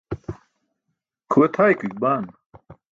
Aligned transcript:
kʰuwe 1.29 1.47
tʰaykuik 1.53 1.93
baan 2.01 2.23